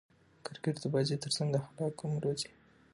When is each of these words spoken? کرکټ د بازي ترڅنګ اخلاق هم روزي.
کرکټ 0.45 0.75
د 0.81 0.85
بازي 0.93 1.15
ترڅنګ 1.23 1.49
اخلاق 1.61 1.95
هم 2.01 2.13
روزي. 2.23 2.49